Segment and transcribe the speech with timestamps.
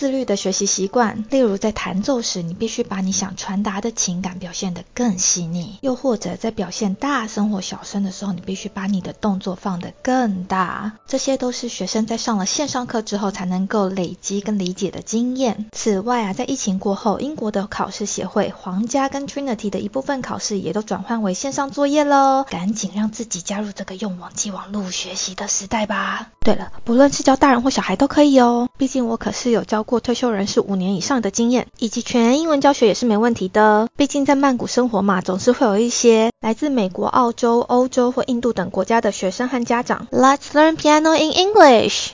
[0.00, 10.92] 自律的学习习惯，例如在弹奏时，你必须把你想传达的情感表现得更细腻；又或者在表现大声或小声的时候，你必须把你的动作放得更大。
[11.06, 15.66] 这些都是学生在上了线上课之后才能够累积跟理解的经验。
[15.72, 22.46] 此外啊，在疫情过后，英国的考试协会、皇家跟 Trinity 的一部分考试也都转换为线上作业喽。
[22.48, 26.30] 赶紧让自己加入这个用网际网络学习的时代吧！
[26.42, 29.84] 对了，不论是教大人或小孩都可以哦，毕竟我可是有教。
[29.90, 33.88] 过退休人士五年以上的经验，以及全英文教学也是没问题的。
[33.96, 40.06] 毕竟在曼谷生活嘛，总是会有一些来自美国、澳洲、欧洲或印度等国家的学生和家长。
[40.12, 42.10] Let's learn piano in English。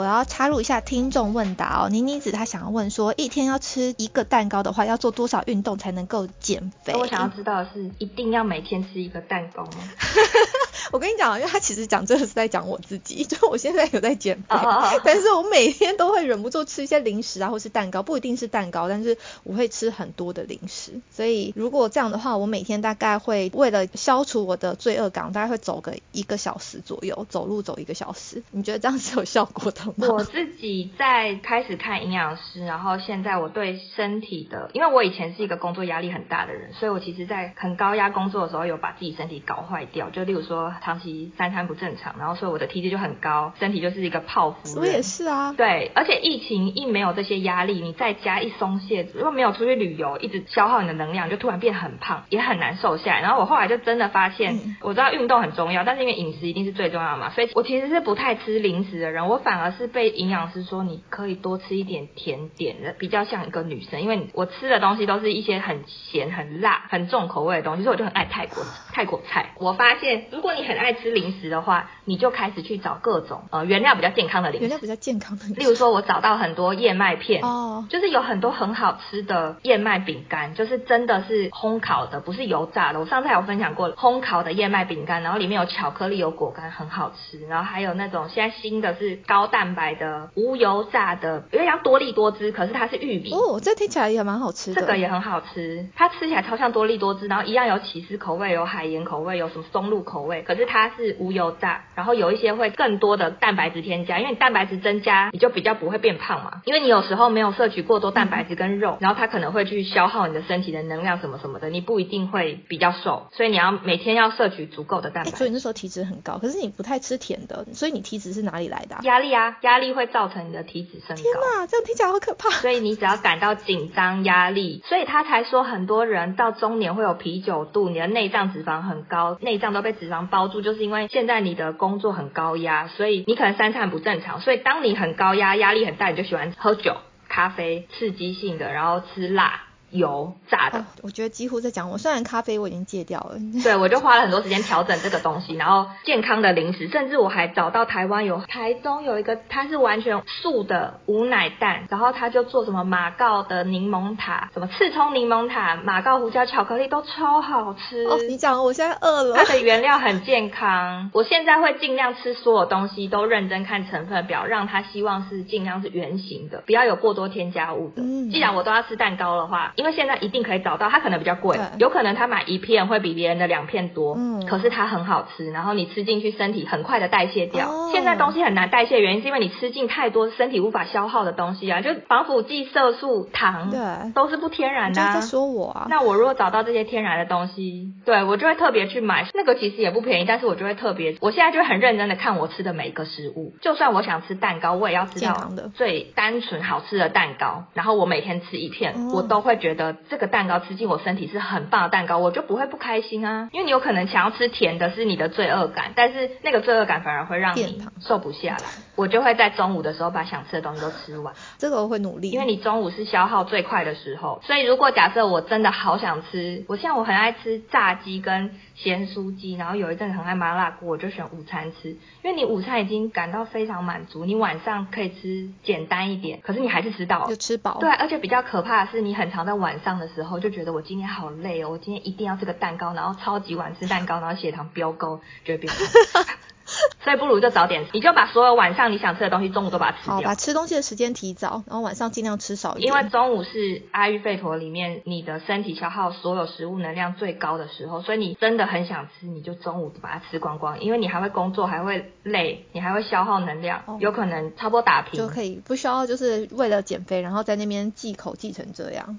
[0.00, 6.92] 我要插入一下听众问答哦，妮妮子她想要问说，一天要吃一个蛋糕的话，要做多少运动才能够减肥？
[6.94, 9.70] 我想要知道的是，一定要每天吃一个蛋糕吗？
[10.92, 14.56] 我跟你讲，因为他其实讲这个是在讲我自己， 就我现在有在减肥，
[15.04, 20.92] 但是我每天都会忍不住吃一些零食啊，或是蛋糕，不一定是蛋糕，但是我会吃很多的零食。
[21.10, 28.42] 所以如果这样的话，我每天大概会为了消除我的罪恶感，我大概会走个一个小时左右，走路走一个小时。
[28.50, 30.08] 你觉得这样是有效果的吗？
[30.08, 40.10] 我自己在开始看营养师，然后现在我对身体的，因为我以前是一个工作压力很大的人，所以我其实在很高压工作的时候，有把自己身体搞坏掉。
[40.10, 40.67] 就例如说。
[40.82, 44.80] 长期三餐不正常，然后所以我的体质就很高，身体就是一个泡芙。
[44.80, 45.52] 我也是啊。
[45.56, 53.20] 对，而且疫情一没有这些压力，你在家一松懈，如果没有出去旅游，一直消耗你的能量，就突然变很胖，也很难瘦下来。
[53.20, 69.50] 然后我后来就真的发现，我知道运动很重要，但是因为饮食一定是最重要嘛，所以我其实是不太吃零食的人，我反而是被营养师说你可以多吃一点甜点的，比较像一个女生，因为我吃的东西都是一些很咸、很辣、很重口味的东西，所以我就很爱泰国泰国菜。
[69.58, 74.62] 我发现如果你很爱吃零食的话，你就开始去找各种呃原料比较健康的零食。
[74.64, 83.00] 原料比较健康的，例如说，我找到很多燕麦片，哦，就是有很多很好吃的燕麦饼干，就是真的是烘烤的，不是油炸的。
[83.00, 87.38] 我上次有分享过烘烤的燕麦饼干，然后里面有巧克力、有果干，很好吃。
[87.46, 93.32] 然后还有那种现在新的是高蛋白的无油炸的，有点像多利多汁，可是它是玉米。
[93.32, 94.80] 哦，这听起来也蛮好吃的。
[94.80, 106.62] 这个也很好吃，它吃起来超像多利多汁，然后一样有起司口味，有海盐口味，有什么松露口味，可是它是无油炸，然后有一些会更多的蛋白质添加，因为你蛋白质增加，你就比较不会变胖嘛。
[106.64, 113.28] 因为你有时候没有摄取过多蛋白质跟肉，然后它可能会去消耗你的身体的能量什么什么的，你不一定会比较瘦。
[113.32, 115.30] 所以你要每天要摄取足够的蛋白。
[115.32, 118.96] 所以那时候体脂很高，可是你不太吃甜的，所以你体脂是哪里来的？
[119.02, 121.22] 压力啊，压力会造成你的体脂升高。
[121.22, 122.50] 天哪，这样听起来好可怕。
[122.50, 136.96] 所以你只要感到紧张、压力，所以他才说很多人到中年会有啤酒肚，你的内脏脂肪很高，内脏都被脂肪包住，就是因为现在你的工作很高压，所以你可能三餐不正常，所以当你很高压、压力很大，你就喜欢喝酒、
[137.28, 139.67] 咖啡，刺激性的，然后吃辣。
[139.90, 141.96] 油炸的，我觉得几乎在讲我。
[141.96, 158.04] 虽然咖啡我已经戒掉了， 对我就花了很多时间调整这个东西，然后健康的零食，甚至我还找到台湾有台中有一个，它是完全素的无奶蛋，然后他就做什么马告的柠檬塔，什么刺葱柠檬塔，马告胡椒巧克力都超好吃。
[158.04, 159.36] 哦，你讲我现在饿了。
[159.36, 168.02] 它的原料很健康，我现在会尽量吃所有东西都认真看成分表，让它希望是尽量是圆形的，不要有过多添加物的。
[168.02, 169.72] 嗯，既然我都要吃蛋糕的话。
[169.78, 177.70] 因为现在一定可以找到，它可能比较贵，有可能他买一片会比别人的两片多，嗯，可是它很好吃，然后你吃进去身体很快的代谢掉。
[177.92, 185.00] 现在东西很难代谢，原因是因为你吃进太多身体无法消耗的东西啊，就防腐剂、色素、糖，对，都是不天然的。
[185.14, 185.86] 在说我啊？
[185.88, 189.28] 那我如果找到这些天然的东西，对我就会特别去买。
[189.32, 199.96] 那个其实也不便宜，但是我就会特别，我现在就很认真的看我吃的每一个食物，就算我想吃蛋糕，我也要吃到最单纯好吃的蛋糕，然后我每天吃一片，我都会觉得。
[200.08, 203.48] 这个蛋糕吃进我身体是很棒的蛋糕，我就不会不开心啊。
[203.52, 208.64] 因为你有可能想要吃甜的，是你的罪恶感，但是那个罪恶感反而会让你瘦不下来。
[208.98, 211.32] 我就会在中午的时候把想吃的东西都吃完。
[211.56, 227.78] 这个我会努力，因为你中午是消耗最快的时候，所以如果假设我真的好想吃，我像我很爱吃炸鸡跟咸酥鸡，然后有一阵子很爱麻辣锅，我就选午餐吃，因为你午餐已经感到非常满足，你晚上可以吃简单一点，可是你还是吃到就吃饱。
[227.78, 236.24] 对，而且比较可怕的是，你很常在晚上的时候就觉得我今天好累哦，我今天一定要吃个蛋糕，然后超级晚吃蛋糕，然后血糖飙高，就会变胖。
[237.02, 240.14] 所以不如就早点，你就把所有晚上你想吃的东西，中午都把它吃掉。
[240.16, 242.88] 好，把吃东西的时间提早，然后晚上尽量吃少一点。
[242.88, 250.80] 因为中午是阿育吠陀里面你的身体消耗所有食物能量最高的时候，所以你真的很想吃，你就中午把它吃光光。
[250.80, 259.18] 因为你还会工作，还会累，你还会消耗能量，有可能差不多打平就可以，不需要就是为了减肥，然后在那边忌口忌成这样。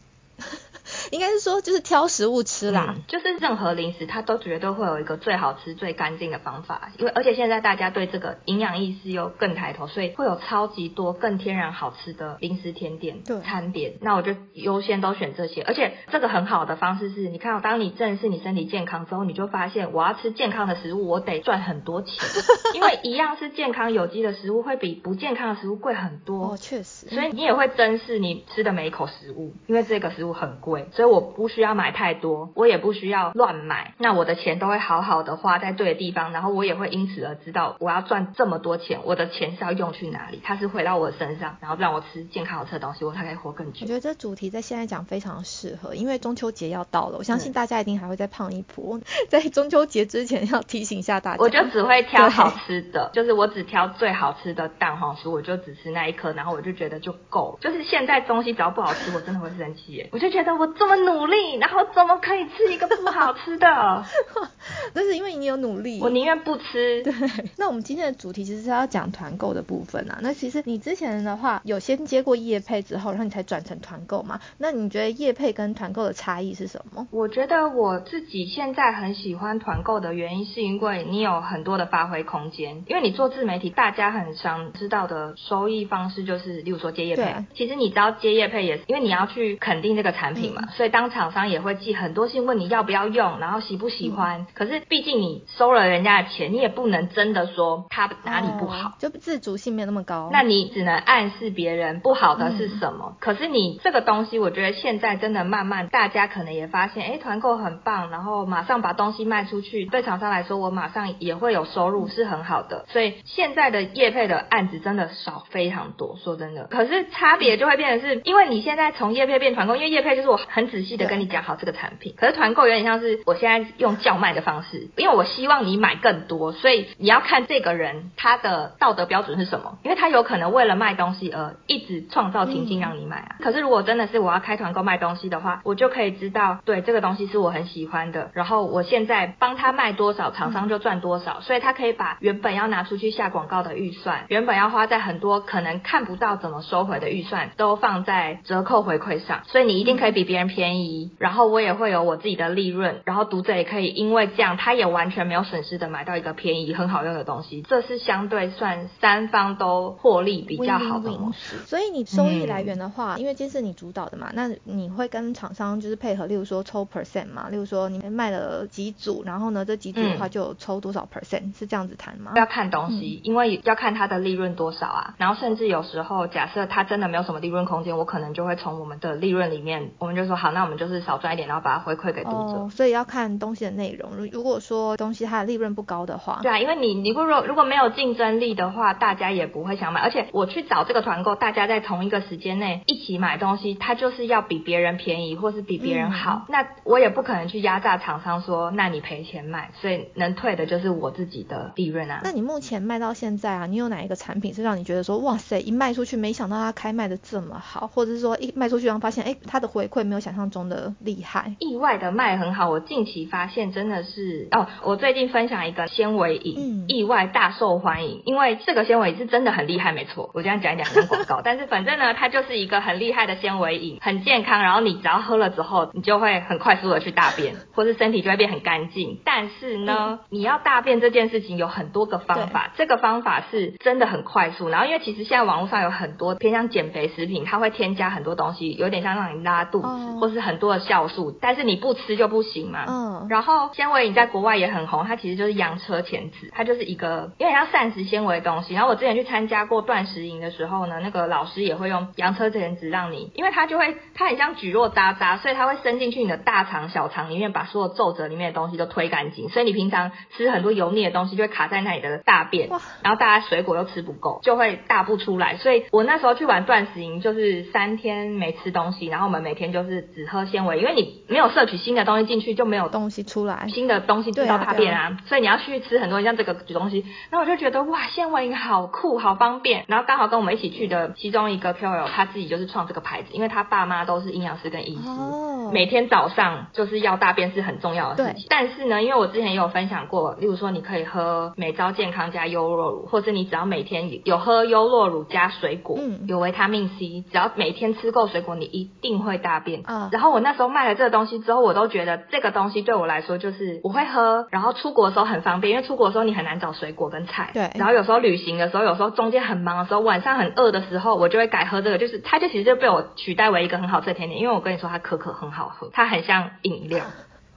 [1.12, 6.92] 应该是说，就是挑食物吃啦，就是任何零食，它都绝对会有一个最好吃、最干净的方法。
[6.98, 13.94] 因为而且现在大家对这个营养意识又更抬头，所以会有超级多更天然好吃的零食、甜点、餐点。
[14.02, 15.62] 那我就优先都选这些。
[15.64, 22.14] 而且这个很好的方式是，你看，当你正视你身体健康之后，你就发现我要吃健康的食物，我得赚很多钱，
[22.76, 26.52] 因为一样是健康有机的食物，会比不健康的食物贵很多。
[26.54, 27.08] 哦，确实。
[27.08, 30.88] 所以你也会珍视你吃的每一口食物，因为这个食物很贵。
[31.00, 43.80] 所以我不需要买太多，我也不需要乱买，那我的钱都会好好的花在对的地方，然后我也会因此而知道我要赚这么多钱，我的钱是要用去哪里，它是回到我身上，然后让我吃健康好吃的东西，我才可以活更久。
[43.84, 49.00] 我觉得这主题在现在讲非常适合，因为中秋节要到了，我相信大家一定还会再胖一波，
[49.32, 51.38] 在中秋节之前要提醒一下大家。
[51.42, 57.58] 我就只会挑好吃的，就是我只挑最好吃的蛋黄酥，我就只吃那一颗，然后我就觉得就够。
[57.62, 61.56] 就是现在东西只要不好吃，我真的会生气耶，我就觉得我这么努力。
[61.60, 63.68] 然后怎么可以吃一个不好吃的？
[64.94, 66.00] 那是因为你有努力。
[66.02, 67.04] 我宁愿不吃。
[67.04, 67.14] 对。
[67.58, 70.18] 那我们今天的主题其实是要讲团购的部分啊。
[70.22, 74.40] 那其实你之前的话有先接过业配之后，然后你才转成团购嘛？
[74.58, 77.08] 那你觉得业配跟团购的差异是什么？
[77.12, 82.84] 我觉得我自己现在很喜欢团购的原因，是因为你有很多的发挥空间。
[82.88, 87.36] 因为你做自媒体，大家很想知道的收益方式就是，例如说接业配。
[87.56, 91.50] 其实你知道接业配也是因为你要去肯定这个产品嘛，所以当厂商。
[91.50, 94.46] 也会寄很多信问你要不要用，然后喜不喜欢。
[94.54, 100.30] 可是毕竟你收了人家的钱，你也不能真的说他哪里不好，就自主性没有那么高。
[100.32, 103.16] 那你只能暗示别人不好的是什么。
[103.20, 112.86] 可是你这个东西，我觉得现在真的慢慢大家可能也发现，哎，团购很棒，然后马上把东西卖出去，对厂商来说，我马上也会有收入，是很好的。
[112.90, 116.66] 所以现在的业配的案子真的少非常多，说真的。
[116.66, 121.40] 可是差别就会变成是，因为你现在从业配变团购，因为业配就是我很仔细的跟你讲。
[121.50, 133.36] 好这个产品，可是团购有点像是我现在用叫卖的方式，因为我希望你买更多，所以你要看这个人他的道德标准是什么，因为他有可能为了卖东西而一直创造情境让你买啊。
[133.40, 151.50] 可是如果真的是我要开团购卖东西的话，我就可以知道，对这个东西是我很喜欢的，然后我现在帮他卖多少，厂商就赚多少，所以他可以把原本要拿出去下广告的预算，原本要花在很多可能看不到怎么收回的预算，都放在折扣回馈上，所以你一定可以比别人便宜，然后。
[151.50, 161.58] 我也会有我自己的利润，然后读者也可以因为这样，他也完全没有损失的买到一个便宜很好用的东西，这是相对算三方都获利比较好的模式。
[161.66, 172.34] 所以你收益来源的话，因为这是你主导的嘛，那你会跟厂商就是配合，例如说抽 percent 嘛，例如说你们卖了几组，然后呢这几组的话就抽多少 percent，是这样子谈吗？
[172.36, 175.16] 要看东西，因为要看它的利润多少啊。
[175.18, 181.30] 然后甚至有时候假设它真的没有什么利润空间，我可能就会从我们的利润里面，我们就说好，那我们就是少赚。
[181.30, 184.10] 一点，然后把它回馈给读者，所以要看东西的内容。
[184.18, 190.02] 如如果说东西它的利润不高的话，对啊，因为你你如果如果没有竞争力的话，大家也不会想买。
[190.02, 196.48] 而且我去找这个团购，大家在同一个时间内一起买东西，它就是要比别人便宜，或是比别人好。
[196.50, 202.22] 那我也不可能去压榨厂商说，那你赔钱卖，所以能退的就是我自己的利润啊。
[202.24, 211.90] 那你目前卖到现在啊，你有哪一个产品是让你觉得说，哇塞，一卖出去，没想到它开卖的这么好，或者是说一卖出去然后发现，哎，它的回馈没有想象中的厉害，意外。
[212.00, 229.20] 的卖很好，我近期发现真的是哦，我最近分享一个纤维饮，意外大受欢迎，因为这个纤维是真的很厉害，没错，我这样讲一讲很广告， 但是反正呢，它就是一个很厉害的纤维饮，很健康，然后你只要喝了之后，你就会很快速的去大便， 或是身体就会变很干净。
[229.26, 239.88] 但是呢，你要大便这件事情有很多个方法，这个方法是真的很快速，然后因为其实现在网络上有很多偏向减肥食品，它会添加很多东西，有点像让你拉肚子，
[240.20, 242.86] 或是很多的酵素，但是你不吃就不行嘛。
[242.88, 243.28] 嗯。
[243.30, 248.74] 然后纤维饮在国外也很红，它其实就是洋车前子，它就是一个有点像膳食纤维的东西。
[248.74, 259.50] 然后我之前去参加过断食营的时候呢，那个老师也会用洋车前子让你，因为它就会它很像菊络渣渣，所以它会伸进去你的大肠、小肠里面，把所有皱褶里面的东西都推干净。
[259.50, 262.70] 所以你平常吃很多油腻的东西就会卡在那里的大便，
[263.04, 265.58] 然后大家水果又吃不够，就会大不出来。
[265.58, 275.18] 所以我那时候去玩断食营，就是三天没吃东西，然后我们每天就是只喝纤维，因为你没有摄取新的东西进去，就没有东西出来，新的东西制造大便啊。
[275.26, 277.06] 所以你要去吃很多像这个东西。
[277.32, 279.86] 那我就觉得哇，纤维营好酷，好方便。
[279.88, 288.48] 然后刚好跟我们一起去的其中一个 KOL，他自己就是创这个牌子，因为他爸妈都是营养师跟医师，每天早上就是要大便是很重要的事情。
[288.50, 299.84] 但是呢，因为我之前也有分享过，例如说你可以喝美招健康加优酪乳，或者你只要每天有喝优酪乳加水果，有维他命 C，只要每天吃够水果，你一定会大便。
[300.00, 300.10] 嗯。
[300.12, 307.52] 然后我那时候卖了这个东西之后，我都觉得这个东西对我来说就是我会喝，然后出国的时候很方便，因为出国的时候你很难找水果跟菜。
[307.54, 307.72] 对。
[307.76, 317.06] 然后有时候旅行的时候，有时候中间很忙的时候，晚上很饿的时候，我就会改喝这个，就是它就其实就被我取代为一个很好吃的甜点，因为我跟你说它可可很好喝，它很像饮料。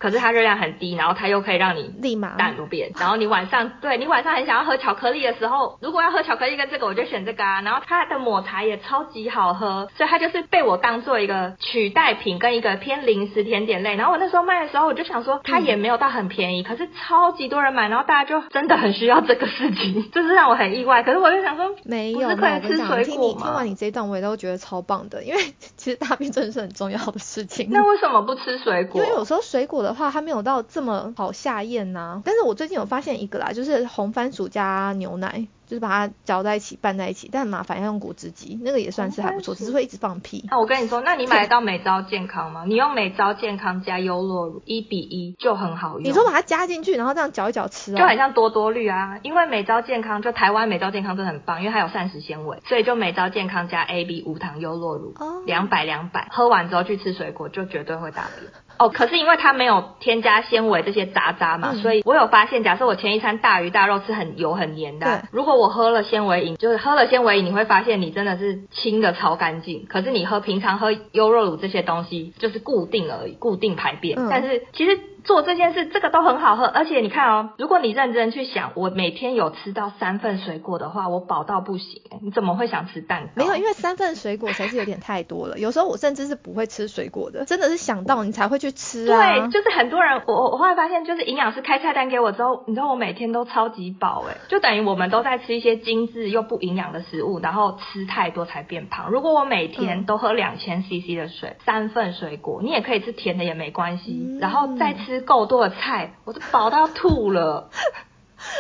[0.03, 2.91] 可是它热量很低，然后它又可以让你立马大很多便。
[2.99, 7.61] 然后你晚上对你晚上很想要喝巧克力的时候，如果要喝巧克力跟这个，我就选这个啊。
[7.63, 13.95] 然后它的抹茶也超级好喝，所以它就是被我当做一个取代品跟一个偏零食甜点类。
[13.95, 21.05] 然后我那时候卖的时候，我就想说它也没有到很便宜，可是超级多人买，然后大家就真的很需要这个事情， 就是让我很意外。
[21.05, 23.47] 可是我就想说，没有，不是可以吃水果吗？
[23.47, 25.41] 听完你这一段，我也都觉得超棒的，因为
[25.77, 27.69] 其实大便真的是很重要的事情。
[27.71, 29.01] 那为什么不吃水果？
[29.01, 30.63] 因为有时候水果的话，它没有到。
[30.73, 32.23] 这么好下咽呐！
[32.25, 35.47] 但是我最近有发现一个啦，就是红番薯加牛奶。
[35.65, 40.45] 就是把它搅在一起拌在一起，但麻烦要用果汁机，那个也算是还不错，只是会一直放屁。
[40.51, 42.65] 那我跟你说，那你买得到美招健康吗？
[42.69, 46.05] 你用美招健康加优酪乳一比一就很好用。
[46.05, 49.19] 你说把它加进去，然后这样搅一搅吃，就很像多多绿啊。
[49.23, 55.15] 因为美招健康就台湾美招健康真的很棒，因为它有膳食纤维，所以就美招健康加 A B 无糖优酪乳，
[55.47, 58.53] 两百两百，喝完之后去吃水果就绝对会大便。
[58.83, 66.57] 哦，可是因为它没有添加纤维这些渣渣嘛，所以我有发现，假设我前一餐大鱼大肉吃很油很黏的，如果我喝了纤维饮。
[66.57, 69.87] 就是喝了纤维饮，你会发现你真的是清的超干净。
[69.89, 74.19] 可是你喝平常喝优酪乳这些东西，就是固定而已，固定排便。
[74.29, 74.99] 但是其实。
[75.25, 82.03] 做这件事，这个都很好喝，而且你看哦，如果你认真去想，我每天有吃到三份水果的话，我饱到不行。
[82.23, 83.45] 你怎么会想吃蛋糕？
[83.45, 85.59] 没有，因为三份水果才是有点太多了。
[85.59, 89.39] 有时候我甚至是不会吃水果的，真的是想到你才会去吃啊。
[89.39, 99.11] 对，就是很多人，我我后来发现，就是营养师开菜单给我之后，你知道我每天都超级饱哎，就等于我们都在吃一些精致又不营养的食物，然后吃太多才变胖。
[99.11, 105.12] 如果我每天都喝两千 CC 的水，三份水果，你也可以吃甜的也没关系，然后再吃。
[105.13, 107.69] 吃够多的菜，我都饱到要吐了。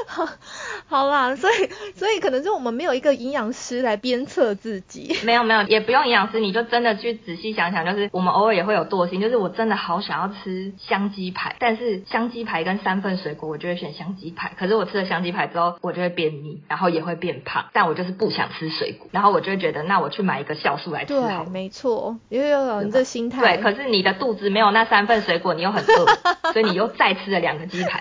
[0.06, 0.28] 好
[0.86, 5.16] 好啦，所以所以可能是我们没有一个营养师来鞭策自己。
[5.24, 14.52] 没有没有，也不用营养师，你就真的去仔细想想，就是我们偶尔也会有惰性，就是我真的好想要吃香鸡排，但是香鸡排跟三份水果，我就会选香鸡排。
[14.58, 17.66] 可是我吃了香鸡排之后，我就会便秘，然后也会变胖。
[17.72, 23.40] 但我就是不想吃水果，然后我就会觉得，那我去买一个酵素来吃对，没错，因为有你这心态。
[23.40, 26.06] 对，可是你的肚子没有那三份水果，你又很饿，
[26.52, 28.00] 所以你又再吃了两个鸡排。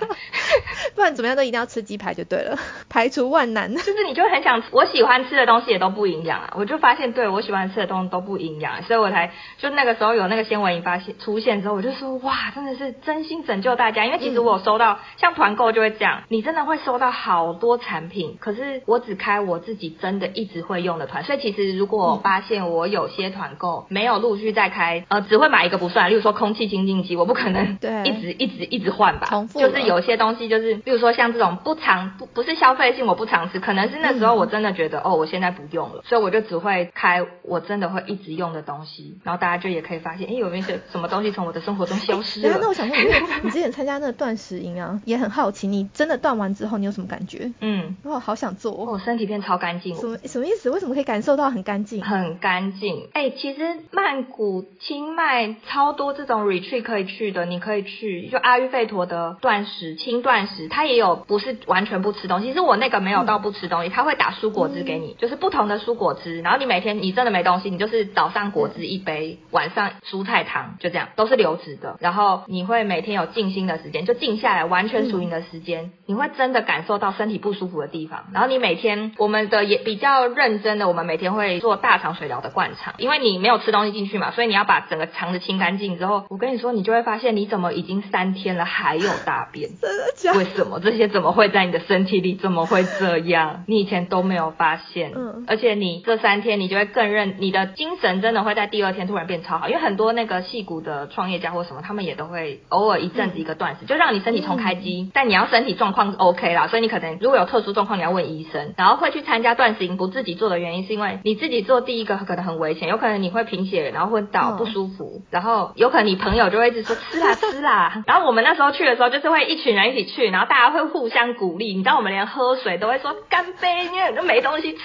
[0.96, 2.58] 不然怎么样都一定要吃鸡排就对了。
[2.90, 28.01] 排除万难， 就是你就很想，我喜欢吃的东西也都不营养啊，我就发现，对我喜欢吃的东西都不营养，所以我才就那个时候有那个纤维饮发现出现之后，我就说哇，真的是真心拯救大家，因为其实我收到像团购就会这样，你真的会收到好多产品，可是我只开我自己真的一直会用的团，所以其实如果发现我有些团购没有陆续再开，呃，只会买一个不算，例如说空气清净机，我不可能对。
[28.04, 33.22] 一直一直一直换吧，重复，就是有些东西就是，例如说像这种不常不不是消费性我。
[33.22, 42.58] 不常吃，可能是那时候我真的觉得哦，我现在不用了，所以我就只会开我真的会一直用的东西，然后大家就也可以发现，哎，有一些什么东西从我的生活中消失了。
[42.60, 43.13] 那我想问你，
[43.44, 47.51] 你之前参加那个断食营啊，也很好奇，你真的断完之后你有什么感觉？
[47.60, 49.96] 嗯，我，好想做，我身体变超干净。
[49.98, 50.72] 什么什么意思？
[50.72, 52.03] 为什么可以感受到很干净？
[52.03, 53.08] 很干净。
[53.13, 62.48] 哎，其实曼谷、清迈超多这种 retreat 可以去的，你可以去，就阿育吠陀的断食、轻断食，它也有不是完全不吃东西。
[62.48, 66.41] 其实我那个没有到不吃东西，他会打蔬果汁给你，就是不同的蔬果汁。
[66.41, 71.98] 然后你每天你真的没东西，你就是早上果汁一杯，晚上蔬菜汤，就这样，都是流质的。
[72.00, 75.91] 然后你会每天有静心的时间，就静下来，完全属于你的时间。
[76.05, 78.25] 你会真的感受到身体不舒服的地方。
[78.34, 90.34] 然后你每天我们的也比较认真的，我们每天会做大肠水疗的灌肠，因为你没有吃东西进去嘛，所以你要把整个肠子清干净之后，我跟你说，你就会发现你怎么已经三天了还有大便，真的假？
[90.34, 92.36] 为什么这些怎么会在你的身体里？
[92.36, 93.63] 怎么会这样？
[93.67, 105.10] 你以前都没有发现，嗯，而且你这三天你就会更认，你的精神真的会在第二天突然变超好，因为很多那个戏骨的创业家或什么，他们也都会偶尔一阵子一个断食，就让你身体重开机。
[105.13, 108.74] 但你要身体状况 OK 啦，所以你可能如果有特殊状况，你要问医生。
[108.77, 118.03] 然后会去参加断食营不自己做的原因，是因为你自己做第一个可能很危险，有可能你会贫血，然后昏倒不舒服，然后有可能你朋友就会一直说吃啦吃啦。
[118.07, 121.75] 然后我们那时候去的时候，就是会一群人一起去，然后大家会互相鼓励。
[121.75, 124.80] 你知道我们连喝水都会说干杯，因为都没东西吃。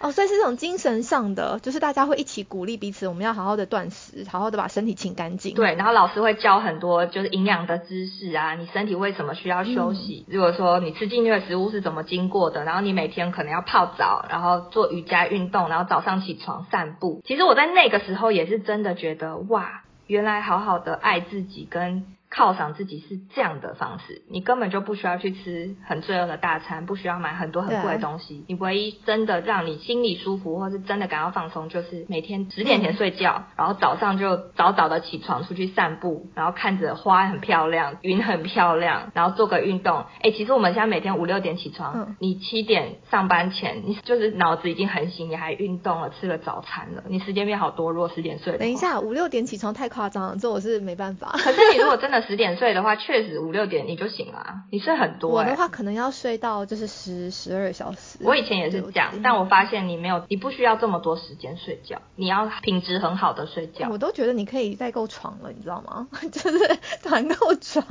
[0.00, 5.54] 哦，所以是这种精神上的，就是大家会一起鼓励彼此，我们要好好的断食，好好的把身体清干净。
[5.54, 10.26] 对，然后老师会教很多就是营养的知识啊，你身体为什么需要休息？
[10.28, 17.22] 如果说你吃进去的食物是怎么经过的，然后你每天可能要泡澡，然后做瑜伽运动，然后早上起床散步。
[17.24, 22.04] 其实我在那个时候也是真的觉得，哇，原来好好的爱自己跟。
[22.34, 28.44] 犒赏自己是这样的方式，你根本就不需要去吃很罪恶的大餐，不需要买很多很贵的东西。
[28.48, 40.04] 你唯一真的让你心里舒服，或是真的感到放松，就是每天十点前睡觉，然后早上就早早的起床出去散步，然后看着花很漂亮，云很漂亮，然后做个运动。
[40.20, 47.92] 哎，其实我们现在每天五六点起床，你七点上班前，你就是脑子已经很醒，你还运动了，吃了早餐了，你时间变好多。
[47.92, 51.30] 如果十点睡，等一下五六点起床太夸张了，这我是没办法。
[51.38, 52.23] 可是你如果真的。
[52.26, 54.44] 十点睡的话，确实五六点你就醒了。
[54.70, 55.30] 你睡很多。
[55.30, 58.18] 我的话可能要睡到就是十十二小时。
[58.22, 63.88] 我以前也是这样，但我发现你没有，你不需要这么多时间睡觉，你要品质很好的睡觉。
[63.90, 66.08] 我都觉得你可以代购床了，你知道吗？
[66.32, 66.58] 就是
[67.02, 67.84] 团购床，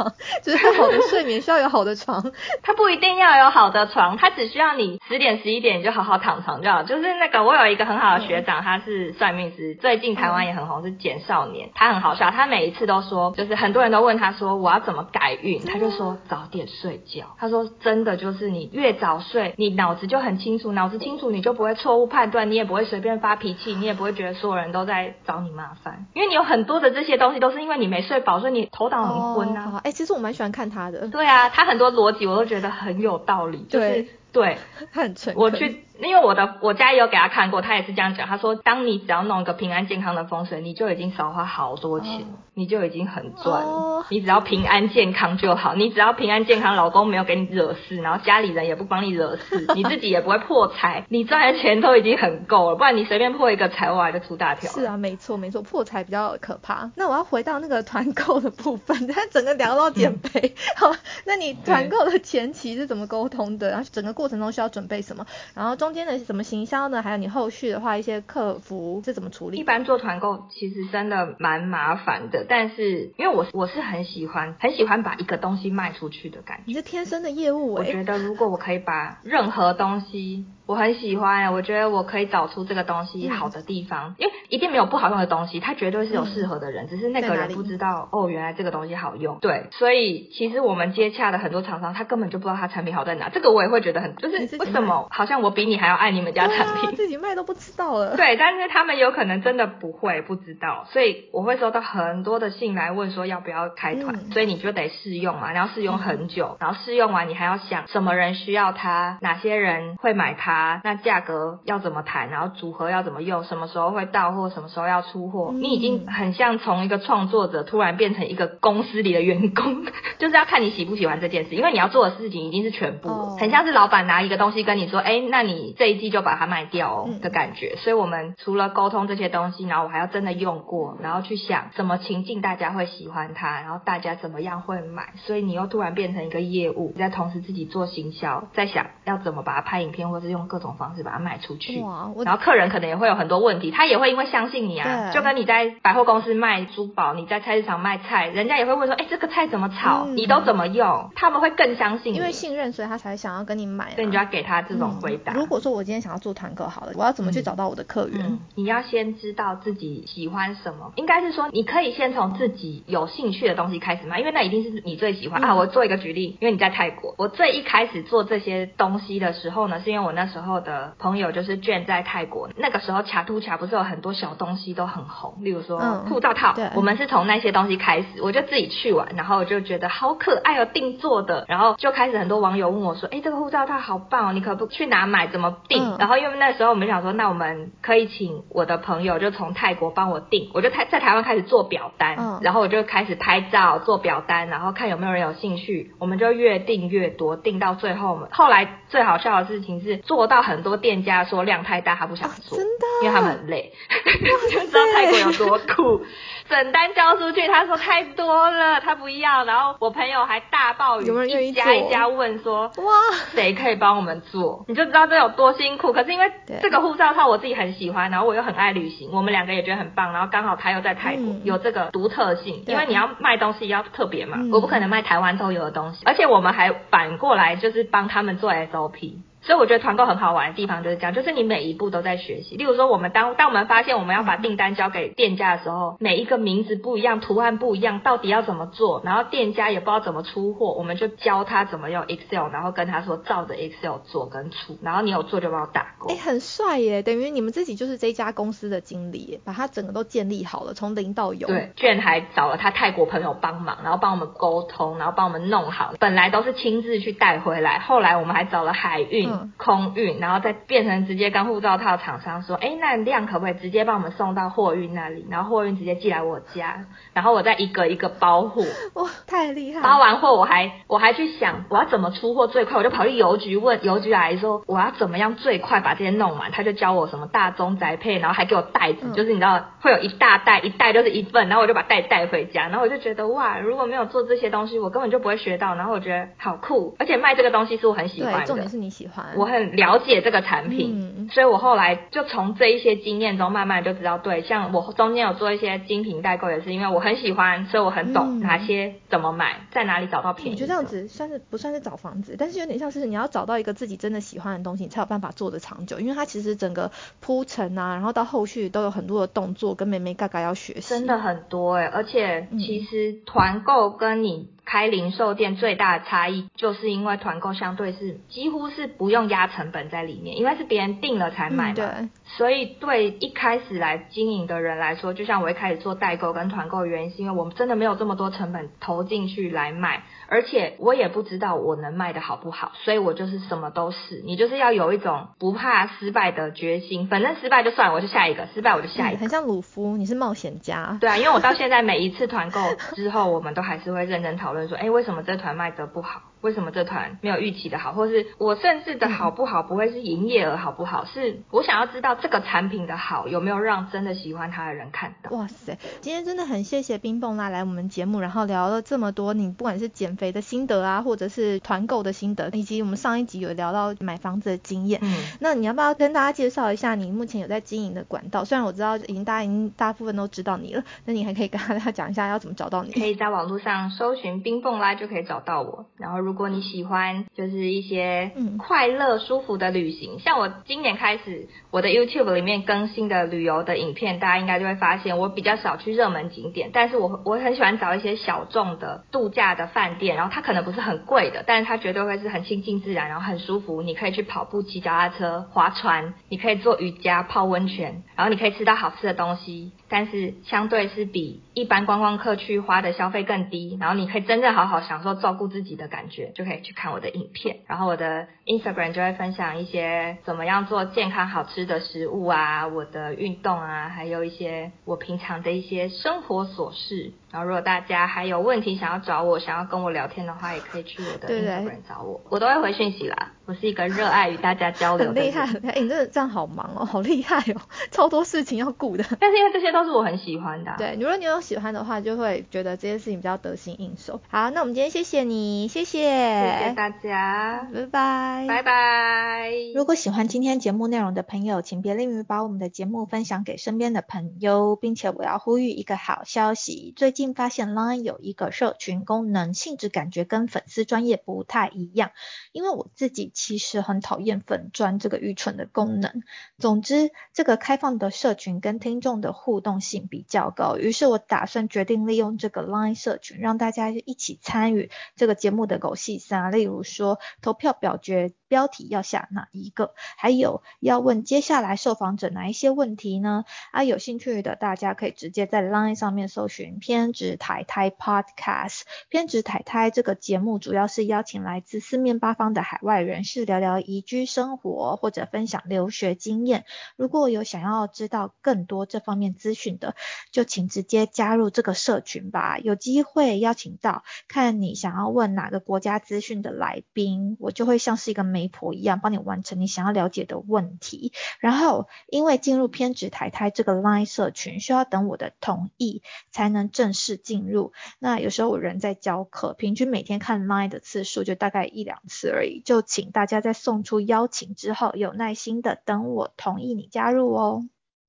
[0.44, 2.32] 就是好的睡眠需要有好的床。
[2.64, 6.84] 它不一定要有好的床，它只需要你十点十一点你就好好躺床就好。
[6.84, 11.70] 就是那个我有一个很好的学长，他是算命师，最近台湾也很红，是简少年。
[11.76, 14.24] 他很好笑，他每一次都说，就是很多人都问他。
[14.24, 15.60] 他说我要怎么改运？
[15.66, 17.36] 他就说早点睡觉。
[17.38, 26.06] 他说真的就是你越早睡，你脑子就很清楚，脑子清楚你就不会错误判断，你也不会随便发脾气，你也不会觉得所有人都在找你麻烦。
[26.14, 29.82] 因为你有很多的这些东西都是因为你没睡饱，所以你头脑很昏啊。
[29.84, 31.10] 哎，其实我蛮喜欢看他的。
[31.10, 33.68] 对啊，他很多逻辑我都觉得很有道理。
[33.70, 34.58] 对对，
[34.94, 35.34] 很诚。
[35.36, 35.84] 我去。
[36.08, 38.28] 因为我的我家也有给他看过，他也是这样讲。
[38.28, 43.64] 他说，当你只要弄一个平安健康的风水，你就已经少花好多钱，你就已经很赚。
[44.10, 52.76] 你只要平安健康就好，你只要平安健康，老公没有给你惹事，然后家里人也不帮你惹事， 你自己也不会破财，你赚的钱都已经很够了。
[52.76, 54.72] 不然你随便破一个财，我就出大条。
[54.72, 56.90] 是啊，没错没错，破财比较可怕。
[56.96, 60.54] 那我要回到那个团购的部分，他整个聊到减 肥。
[60.76, 60.92] 好，
[61.26, 63.70] 那你团购的前期是怎么沟通的？
[63.70, 65.26] 然后整个过程中需要准备什么？
[65.54, 67.02] 然后中间的是怎么行销呢？
[67.02, 69.58] 还有你后续的话，一些客服是怎么处理？
[69.58, 76.64] 一般做团购其实真的蛮麻烦的，但是因为我我是很喜欢很喜欢把一个东西卖出去的感觉。
[76.66, 80.46] 你是天生的业务我觉得如果我可以把任何东西。
[80.66, 89.40] 我很喜欢，我觉得我可以找出这个东西好的地方，因为一定没有不好用的东西，它绝对是有适合的人，只是那个人不知道哦，原来这个东西好用。
[89.42, 98.16] 对，所以其实我们接洽的很多厂商，他根本就不知道他产品好在哪，这个我也会觉得很，就是为什么好像我比你还要爱你们家产品，自己卖都不知道了。
[98.18, 110.82] 对，但是他们有可能真的不会不知道，所以我会收到很多的信来问说要不要开团，所以你就得试用嘛，你要试用很久，然后试用完你还要想什么人需要它，哪些人会买它。
[110.84, 119.86] 那价格要怎么谈，然后组合要怎么用，什么时候会到货，什么时候要出货，你已经很像从一个创作者突然变成一个公司里的员工，
[120.20, 127.78] 就是要看你喜不喜欢这件事，因为你要做的事情已经是全部了，很像是老板拿一个东西跟你说，哎，那你这一季就把它卖掉哦的感觉。
[127.78, 140.74] 所以我们除了沟通这些东西，然后我还要真的用过，然后去想什么情境大家会喜欢它，然后大家怎么样会买，所以你又突然变成一个业务，在同时自己做行销，在想要怎么把它拍影片，或是用各种。
[140.74, 141.80] 方式把它卖出去，
[142.26, 155.34] 然后客人可能也会有很多问题，他也会因为相信你啊，就跟你在百货公司卖珠宝，你在菜市场卖菜，人家也会问说，哎，这个菜怎么炒，你都怎么用，他们会更相信，因为信任，所以他才想要跟你买，所以你就要给他这种回答。
[155.34, 158.40] 如果说我今天想要做团购好了，我要怎么去找到我的客源？
[158.56, 165.44] 你要先知道自己喜欢什么，应该是说你可以先从自己有兴趣的东西开始卖，因为那一定是你最喜欢。
[165.44, 165.54] 啊。
[165.54, 185.28] 我做一个举例，因为你在泰国，我最一开始做这些东西的时候呢，是因为我那时候的朋友就是卷在泰国，那个时候卡图卡不是有很多小东西都很红，例如说护照套，我们是从那些东西开始，我就自己去玩，然后我就觉得好可爱哦，定做的，然后就开始很多网友问我说，哎，这个护照套好棒哦，你可不去哪买？
[185.28, 185.98] 怎么订？
[185.98, 203.72] 然后因为那时候我们想说，那我们可以请我的朋友就从泰国帮我订，我就台在台湾开始做表单，然后我就开始拍照做表单，然后看有没有人有兴趣，我们就越订越多，订到最后，后来最好笑的事情是做到很多店家说量太大，他不想做，真的，因为他们很累，
[204.50, 206.06] 就知道泰国有多苦。
[206.50, 209.44] 整单交出去，他说太多了，他不要。
[209.46, 211.06] 然后我朋友还大暴雨，
[211.48, 212.94] 一家一家问说，哇，
[213.34, 214.64] 谁可以帮我们做？
[214.68, 215.92] 你就知道这有多辛苦。
[215.94, 220.12] 可是因为这个护照套我自己很喜欢，然后我又很爱旅行，我们两个也觉得很棒。
[220.14, 226.04] 然后刚好他又在泰国，有这个独特性，因为你要卖东西要特别嘛，我不可能卖台湾都有的东西。
[226.06, 229.14] 而且我们还反过来就是帮他们做 SOP。
[229.44, 232.56] 所以我觉得团购很好玩的地方就是这样，就是你每一步都在学习。
[232.56, 239.02] 例如说，我们当当我们发现我们要把订单交给店家的时候，每一个名字不一样，图案不一样，到底要怎么做？
[239.04, 244.78] 然后店家也不知道怎么出货，我们就教他怎么用 Excel，然后跟他说照着 Excel 做跟出。
[244.82, 246.10] 然后你有做就帮我打勾。
[246.10, 247.02] 哎，很帅耶！
[247.02, 251.48] 等于你们自己就是这家公司的经理，把它整个都建立好了，从零到有。
[251.48, 255.94] 对，居然还找了他泰国朋友帮忙，然后帮我们沟通，然后帮我们弄好。
[256.00, 260.20] 本来都是亲自去带回来，后来我们还找了海运、空运。
[260.20, 265.26] 然后再变成直接跟护照套厂商说，哎，那量可不可以直接帮我们送到货运那里？
[265.30, 268.64] 然后货运直接寄来我家，然后我再一个一个包货。
[268.94, 269.82] 哇，太厉害！
[269.82, 290.24] 包完货我还我还去想我要怎么出货最快，我就跑去邮局问邮局阿姨说我要怎么样最快把这些弄完，他就教我什么大宗宅配，然后还给我袋子，就是你知道会有一大袋，一袋就是一份，然后我就把袋带回家，然后我就觉得哇，如果没有做这些东西，我根本就不会学到，然后我觉得好酷，而且卖这个东西是我很喜欢的，重点是你喜欢，我很了解。
[290.24, 300.52] 这个产品，所以我后来就从这一些经验中慢慢就知道，对，像我中间有做一些精品代购，也是因为我很喜欢，所以我很懂哪些怎么买，在哪里找到便宜。
[300.52, 314.53] 我觉得这样子算是不算是找房子，但是有点像是你要找到一个自己真的喜欢的东西，你才有办法做的长久，因为它其实整个铺陈啊，然后到后续都有很多的动作跟妹妹嘎嘎要学习，真的很多哎，而且其实团购跟你。
[314.66, 322.10] 开零售店最大的差异，就是因为团购相对是几乎是不用压成本在里面，因为是别人定了才买嘛。
[322.26, 330.04] 所以对一开始来经营的人来说，就像我一开始做代购跟团购的原因，是因为我们真的没有这么多成本投进去来卖。
[330.28, 334.24] 而且我也不知道我能卖的好不好，所以我就是什么都是。
[334.26, 339.20] 你就是要有一种不怕失败的决心，反正失败就算了，我就下一个，失败我就下一个。
[339.22, 340.98] 很像鲁夫，你是冒险家。
[341.00, 342.60] 对啊，因为我到现在每一次团购
[342.96, 346.33] 之后，我们都还是会认真讨论说，哎，为什么这团卖得不好？
[346.44, 347.94] 为什么这团没有预期的好？
[347.94, 351.06] 或是我甚至的好不好，不会是营业额好不好？
[351.06, 355.32] 是我想要知道这个产品的好有没有让真的喜欢它的人看到。
[355.32, 365.00] 哇塞，今天真的很谢谢冰蹦啦来我们节目，然后聊了这么多，你不管是减肥的心得啊，或者是团购的心得，以及我们上一集有聊到买房子的经验。
[365.02, 365.14] 嗯。
[365.40, 368.44] 那你要不要跟大家介绍一下你目前有在经营的管道？
[368.44, 372.92] 虽然我知道已经大家已经大部分都知道你了，那你还可以跟大家讲一下要怎么找到你？
[372.92, 375.86] 可以在网络上搜寻冰蹦啦就可以找到我。
[375.98, 399.72] 然后如果你喜欢就是一些快乐舒服的旅行，像我今年开始我的 YouTube 里面更新的旅游的影片，大家应该就会发现我比较少去热门景点，但是我我很喜欢找一些小众的度假的饭店，然后它可能不是很贵的，但是它绝对会是很亲近自然，然后很舒服，你可以去跑步、骑脚踏车、划船，你可以做瑜伽、泡温泉，然后你可以吃到好吃的东西。
[399.90, 417.12] 但是相对是比一般观光客去花的消费更低，然后你可以真正好好享受照顾自己的感觉，就可以去看我的影片，然后我的 Instagram 就会分享一些怎么样做健康好吃的食物啊，我的运动啊，还有一些我平常的一些生活琐事。
[417.34, 423.32] 然后如果大家还有问题想要找我，想要跟我聊天的话，也可以去我的 Instagram 找我，我都会回讯息啦。
[423.46, 425.20] 我是一个热爱与大家交流的。
[425.20, 429.04] 很厉害，哎，你真的这样好忙哦，好厉害哦，超多事情要顾的。
[429.20, 430.76] 但是因为这些都是我很喜欢的。
[430.78, 434.22] 对，如果你有喜欢的话，就会觉得这些事情比较得心应手。
[434.30, 439.52] 好，那我们今天谢谢你，谢谢，谢谢大家，拜拜，拜拜。
[439.74, 452.12] 如果喜欢今天节目内容的朋友，请别吝于把我们的节目分享给身边的朋友，并且我要呼吁一个好消息，最近发现 Line 有一个社群功能，性质感觉跟粉丝专业不太一样，
[452.52, 456.24] 因为我自己其实很讨厌粉专这个愚蠢的功能。
[456.58, 468.34] 总之，这个开放的社群跟听众的互动性比较高，于是我打算决定利用这个 Line 社群，让大家一起参与这个节目的狗戏三，例如说投票表决。
[468.54, 469.96] 标题要下哪一个？
[470.16, 473.46] 还有要问接下来受访者哪一些问题呢？
[473.72, 478.82] 啊，有兴趣的大家可以直接在 Line 上面搜寻偏执台台 Podcast。
[479.10, 486.64] 偏执台台这个节目主要是邀请来自四面八方的海外人士聊聊移居生活或者分享留学经验。
[486.96, 489.96] 如果有想要知道更多这方面资讯的，
[490.32, 492.60] 就请直接加入这个社群吧。
[492.60, 498.50] 有机会邀请到看你想要问哪个国家资讯的来宾，我就会像是一个媒。
[498.54, 507.74] 婆一样帮你完成你想要了解的问题，然后因为进入偏执台台这个 Line 社群需要等我的同意才能正式是进入。
[508.00, 517.68] 那有时候我人在教课，平均每天看 Line 的次数就大概一两次而已，就请大家在送出邀请之后有耐心的等我同意你加入哦。